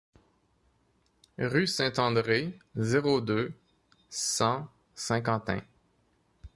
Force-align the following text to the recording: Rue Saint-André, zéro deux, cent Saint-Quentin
Rue 1.37 1.67
Saint-André, 1.67 2.57
zéro 2.75 3.21
deux, 3.21 3.53
cent 4.09 4.67
Saint-Quentin 4.95 5.61